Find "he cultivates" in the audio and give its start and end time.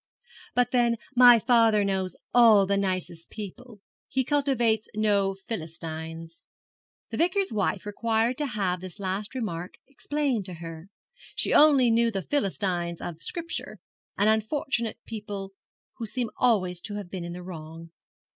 4.07-4.89